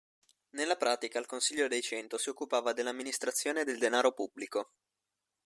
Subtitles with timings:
[0.55, 4.71] Nella pratica il Consiglio dei Cento si occupava dell'amministrazione del denaro pubblico.